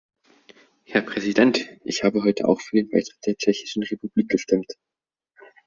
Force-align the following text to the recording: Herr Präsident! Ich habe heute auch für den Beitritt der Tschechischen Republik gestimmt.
Herr 0.85 1.03
Präsident! 1.03 1.69
Ich 1.83 2.03
habe 2.03 2.23
heute 2.23 2.47
auch 2.47 2.59
für 2.59 2.75
den 2.77 2.89
Beitritt 2.89 3.19
der 3.27 3.35
Tschechischen 3.37 3.83
Republik 3.83 4.29
gestimmt. 4.29 4.73